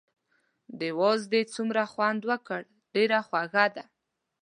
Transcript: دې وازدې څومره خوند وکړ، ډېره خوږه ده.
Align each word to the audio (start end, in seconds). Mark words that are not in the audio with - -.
دې 0.79 0.89
وازدې 0.99 1.41
څومره 1.55 1.81
خوند 1.91 2.21
وکړ، 2.31 2.61
ډېره 2.93 3.19
خوږه 3.27 3.65
ده. 3.75 3.83